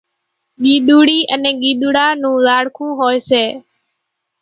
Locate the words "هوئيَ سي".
2.99-3.45